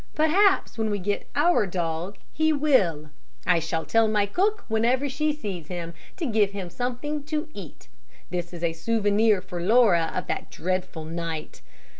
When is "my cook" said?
4.07-4.65